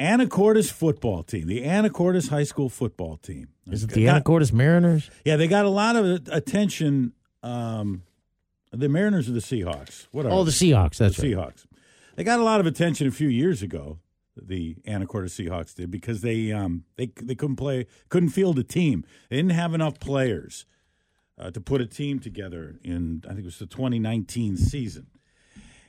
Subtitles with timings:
[0.00, 3.48] Anacortes football team, the Anacortes high school football team.
[3.70, 5.10] Is it the Got- Anacortes Mariners?
[5.24, 7.12] Yeah, they got a lot of attention.
[7.42, 8.02] Um,
[8.72, 10.06] the Mariners or the Seahawks?
[10.12, 10.50] What are Oh, the?
[10.50, 10.96] Seahawks.
[10.98, 11.48] That's the right.
[11.54, 11.66] Seahawks.
[12.16, 13.98] They got a lot of attention a few years ago.
[14.40, 19.04] The Anacortes Seahawks did because they um they they couldn't play couldn't field a team.
[19.28, 20.64] They didn't have enough players
[21.36, 25.08] uh, to put a team together in I think it was the 2019 season.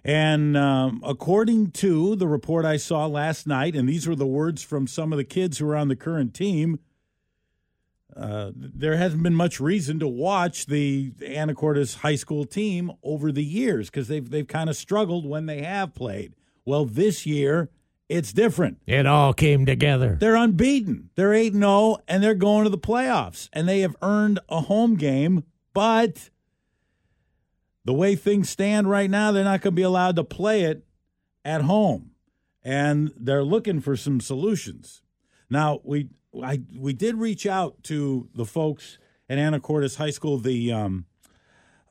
[0.03, 4.63] And um, according to the report I saw last night, and these were the words
[4.63, 6.79] from some of the kids who are on the current team,
[8.15, 13.43] uh, there hasn't been much reason to watch the Anacortes high school team over the
[13.43, 16.33] years because they've they've kind of struggled when they have played.
[16.65, 17.69] Well, this year
[18.09, 18.79] it's different.
[18.85, 20.17] It all came together.
[20.19, 21.09] They're unbeaten.
[21.15, 23.47] They're 8 0 and they're going to the playoffs.
[23.53, 26.29] And they have earned a home game, but
[27.85, 30.85] the way things stand right now, they're not going to be allowed to play it
[31.43, 32.11] at home.
[32.63, 35.01] And they're looking for some solutions.
[35.49, 36.09] Now, we
[36.41, 41.05] I we did reach out to the folks at Anacortes High School, the um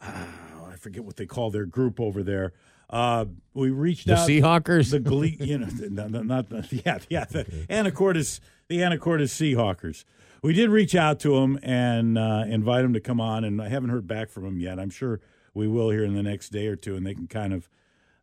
[0.01, 0.29] ah,
[0.71, 2.53] I forget what they call their group over there.
[2.89, 4.91] Uh, we reached The out Seahawkers?
[4.91, 10.05] the glee, you know, no, no, not the, yeah, yeah, the Anacortes, the Anacortes Seahawkers.
[10.43, 13.69] We did reach out to them and uh, invite them to come on, and I
[13.69, 14.81] haven't heard back from them yet.
[14.81, 15.21] I'm sure
[15.55, 17.69] we will here in the next day or two, and they can kind of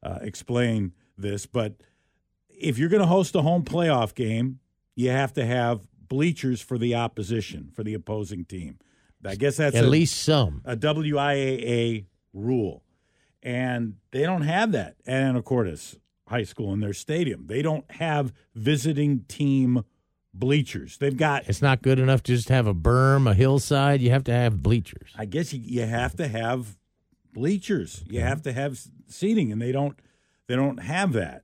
[0.04, 1.46] uh, explain this.
[1.46, 1.74] But
[2.50, 4.60] if you're going to host a home playoff game,
[4.96, 8.80] you have to have bleachers for the opposition, for the opposing team.
[9.26, 10.62] I guess that's At a- least some.
[10.66, 12.84] a WIAA rule.
[13.44, 17.48] And they don't have that at Anacortes High School in their stadium.
[17.48, 19.84] They don't have visiting team
[20.34, 20.98] bleachers.
[20.98, 24.02] They've got, It's not good enough to just have a berm, a hillside.
[24.02, 25.12] You have to have bleachers.
[25.18, 26.78] I guess you, you have to have
[27.38, 28.04] bleachers.
[28.10, 29.98] You have to have seating, and they don't.
[30.48, 31.44] They don't have that.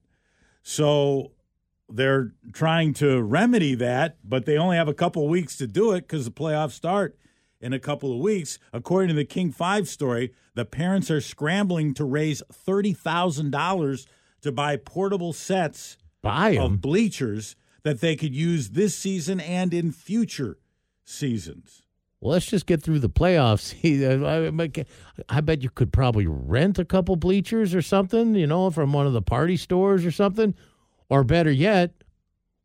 [0.63, 1.31] So
[1.89, 6.01] they're trying to remedy that, but they only have a couple weeks to do it
[6.01, 7.15] because the playoffs start
[7.59, 8.57] in a couple of weeks.
[8.71, 14.07] According to the King Five story, the parents are scrambling to raise thirty thousand dollars
[14.41, 19.91] to buy portable sets Buy of bleachers that they could use this season and in
[19.91, 20.57] future
[21.03, 21.82] seasons.
[22.23, 23.75] Well, let's just get through the playoffs.
[25.29, 29.05] I, bet you could probably rent a couple bleachers or something, you know, from one
[29.05, 30.55] of the party stores or something.
[31.09, 31.91] Or better yet,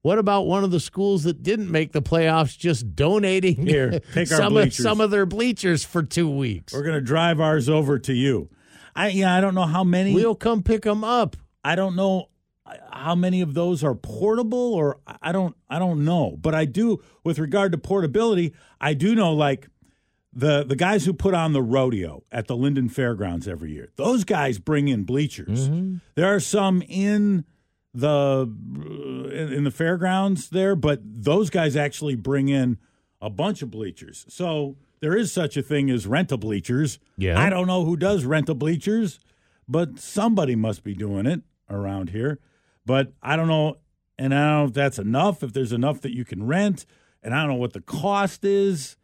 [0.03, 4.29] what about one of the schools that didn't make the playoffs just donating Here, take
[4.29, 6.73] some, of, some of their bleachers for two weeks?
[6.73, 8.49] We're gonna drive ours over to you.
[8.95, 10.15] I yeah, I don't know how many.
[10.15, 11.37] We'll come pick them up.
[11.65, 12.29] I don't know
[12.93, 15.57] how many of those are portable, or I don't.
[15.69, 16.37] I don't know.
[16.41, 19.69] But I do, with regard to portability, I do know like
[20.33, 23.91] the the guys who put on the rodeo at the Lynden Fairgrounds every year.
[23.97, 25.69] Those guys bring in bleachers.
[25.69, 25.97] Mm-hmm.
[26.15, 27.45] There are some in
[27.95, 28.43] the
[29.33, 32.79] in, in the fairgrounds there, but those guys actually bring in
[33.21, 34.27] a bunch of bleachers.
[34.29, 36.99] So there is such a thing as rent a bleachers.
[37.17, 37.41] Yeah.
[37.41, 39.19] I don't know who does rent a bleachers,
[39.67, 42.39] but somebody must be doing it around here.
[42.89, 43.77] But I don't know,
[44.19, 45.43] and I don't know if that's enough.
[45.43, 46.87] If there's enough that you can rent,
[47.23, 48.97] and I don't know what the cost is.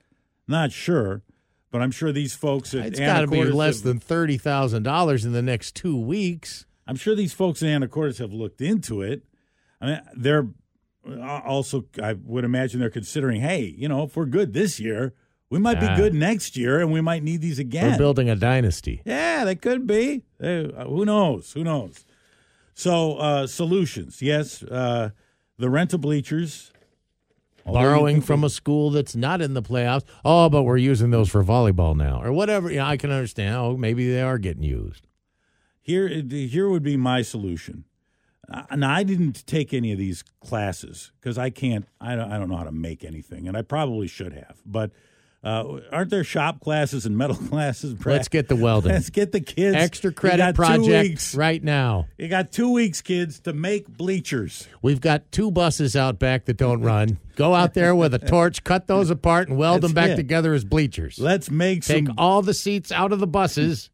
[0.48, 1.22] Not sure,
[1.70, 4.84] but I'm sure these folks at It's got to be less have- than thirty thousand
[4.84, 6.64] dollars in the next two weeks.
[6.86, 9.22] I'm sure these folks in Anacortes have looked into it.
[9.82, 10.48] I mean, they're
[11.06, 15.12] uh, also, I would imagine they're considering, hey, you know, if we're good this year,
[15.50, 15.94] we might Ah.
[15.94, 17.98] be good next year, and we might need these We're again.
[17.98, 19.02] building a dynasty.
[19.04, 20.24] Yeah, they could be.
[20.38, 21.52] They- uh, who knows?
[21.52, 22.04] Who knows?
[22.74, 24.20] So, uh, solutions.
[24.20, 25.10] Yes, uh,
[25.58, 26.72] the rental bleachers.
[27.64, 30.02] Borrowing from a school that's not in the playoffs.
[30.22, 32.70] Oh, but we're using those for volleyball now, or whatever.
[32.70, 33.56] Yeah, I can understand.
[33.56, 35.06] Oh, maybe they are getting used.
[35.80, 37.84] Here, here would be my solution.
[38.74, 41.86] Now, I didn't take any of these classes because I can't.
[42.00, 44.60] I don't, I don't know how to make anything, and I probably should have.
[44.66, 44.90] But
[45.44, 47.94] uh, aren't there shop classes and metal classes?
[47.94, 48.16] Brad?
[48.16, 48.92] Let's get the welding.
[48.92, 51.34] Let's get the kids Extra credit got two project weeks.
[51.34, 52.08] right now.
[52.16, 54.66] You got two weeks, kids, to make bleachers.
[54.82, 57.18] We've got two buses out back that don't run.
[57.36, 60.16] Go out there with a torch, cut those apart, and weld That's them back it.
[60.16, 61.18] together as bleachers.
[61.18, 62.14] Let's make Take some.
[62.16, 63.90] all the seats out of the buses.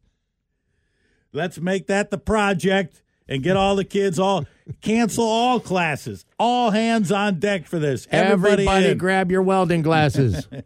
[1.33, 4.45] Let's make that the project and get all the kids all
[4.81, 6.25] cancel all classes.
[6.37, 8.07] All hands on deck for this.
[8.11, 10.47] Everybody, Everybody, grab your welding glasses.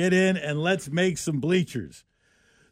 [0.00, 2.04] get in and let's make some bleachers.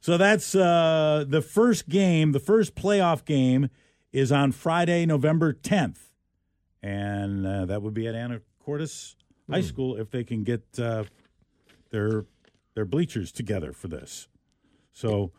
[0.01, 2.33] So that's uh, the first game.
[2.33, 3.69] The first playoff game
[4.13, 5.99] is on Friday, November 10th,
[6.83, 9.17] and uh, that would be at Anacortes
[9.51, 11.05] High School if they can get uh,
[11.91, 12.25] their
[12.75, 14.29] their bleachers together for this.
[14.93, 15.33] So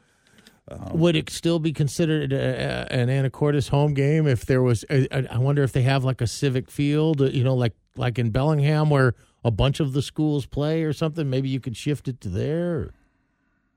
[0.94, 4.86] Would it still be considered a, a, an Anacortes home game if there was?
[4.90, 8.20] I I wonder if they have like a civic field, uh, you know, like like
[8.20, 11.30] in Bellingham where a bunch of the schools play or something.
[11.30, 12.92] Maybe you could shift it to there.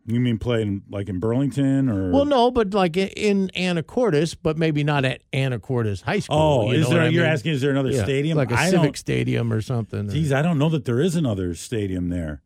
[0.05, 2.11] You mean playing like in Burlington or?
[2.11, 6.37] Well, no, but like i- in Anacortes, but maybe not at Anacortes High School.
[6.37, 7.09] Oh, you is there?
[7.09, 7.33] You're mean?
[7.33, 8.37] asking, is there another Yeah, stadium?
[8.37, 10.09] like a I civic stadium or something?
[10.11, 12.43] Geez, I don't know that there is another stadium there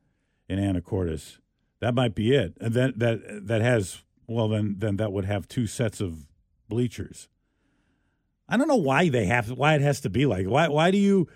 [0.50, 1.38] in Anacortes.
[1.80, 2.58] That might be it.
[2.60, 6.26] And that that that has well then then that would have two sets of
[6.68, 7.28] bleachers.
[8.50, 10.98] I don't know why they have why it has to be like why why do
[10.98, 11.26] you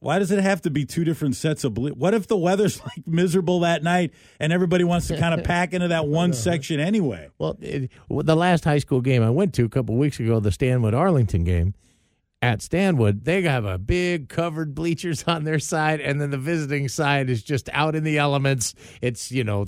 [0.00, 2.80] why does it have to be two different sets of ble- what if the weather's
[2.84, 6.80] like miserable that night and everybody wants to kind of pack into that one section
[6.80, 7.28] anyway?
[7.38, 10.40] Well, it, well, the last high school game I went to a couple weeks ago,
[10.40, 11.74] the Stanwood Arlington game,
[12.40, 16.88] at Stanwood, they have a big covered bleachers on their side, and then the visiting
[16.88, 18.74] side is just out in the elements.
[19.02, 19.66] It's you know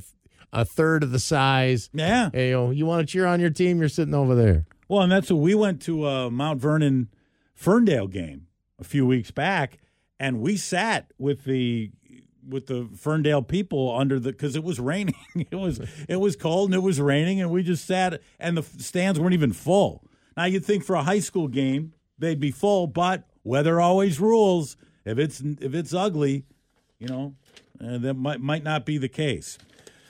[0.52, 1.90] a third of the size.
[1.92, 2.30] Yeah.
[2.32, 4.66] Hey, you know, you want to cheer on your team, you're sitting over there.
[4.88, 7.08] Well, and that's what we went to a Mount Vernon
[7.54, 8.46] Ferndale game
[8.78, 9.78] a few weeks back,
[10.20, 11.90] and we sat with the
[12.46, 15.14] with the Ferndale people under the because it was raining.
[15.34, 18.62] it was it was cold and it was raining, and we just sat, and the
[18.62, 20.04] stands weren't even full.
[20.36, 24.76] Now you'd think for a high school game they'd be full, but weather always rules.
[25.04, 26.44] If it's if it's ugly,
[26.98, 27.34] you know,
[27.82, 29.56] uh, that might might not be the case.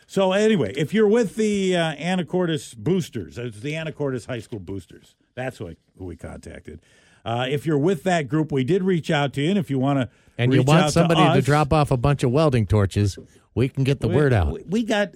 [0.08, 5.14] So anyway, if you're with the uh, Anacortes Boosters, it's the Anacortes High School Boosters.
[5.36, 6.80] That's what who we contacted.
[7.24, 9.78] Uh, if you're with that group, we did reach out to you, and if you
[9.78, 10.08] want to,
[10.38, 13.18] And you want somebody to, drop off a bunch of welding torches,
[13.54, 14.52] we can get the word out.
[14.52, 15.14] We, we got,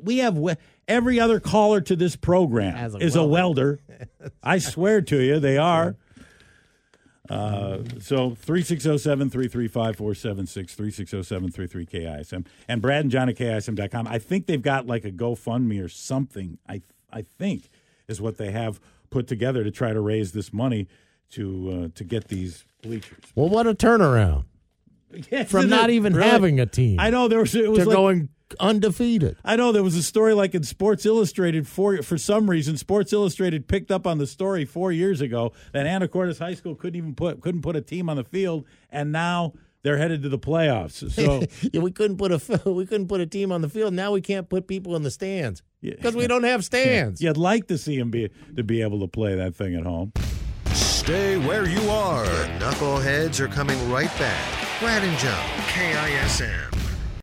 [0.00, 0.38] we have
[0.86, 3.80] every other caller to this program a is a welder.
[4.42, 5.96] I swear to you, they are.
[7.28, 12.44] Uh, so 360-733-5476, 360-733-KISM.
[12.66, 14.08] And Brad and John at KISM.com.
[14.08, 16.82] I think they've got like a GoFundMe or something, I
[17.12, 17.70] I think,
[18.08, 18.80] is what they have
[19.10, 20.88] put together to try to raise this money
[21.32, 23.24] to uh, to get these bleachers.
[23.34, 24.44] Well, what a turnaround
[25.48, 26.28] from not even Really?
[26.30, 28.28] having a team I know there was it was to like, going
[28.58, 29.36] undefeated.
[29.44, 33.12] I know there was a story like in Sports Illustrated for for some reason Sports
[33.12, 37.14] Illustrated picked up on the story four years ago that Anacortes High School couldn't even
[37.14, 39.52] put couldn't put a team on the field, and now
[39.82, 41.10] they're headed to the playoffs.
[41.12, 41.42] So
[41.72, 43.94] yeah, we couldn't put a we couldn't put a team on the field.
[43.94, 45.94] Now we can't put people in the stands Yeah.
[45.94, 47.20] because we don't have stands.
[47.22, 50.12] you'd like to see them be to be able to play that thing at home.
[51.10, 52.24] Stay where you are.
[52.24, 54.78] The Knuckleheads are coming right back.
[54.78, 56.79] Brad and John, KISM.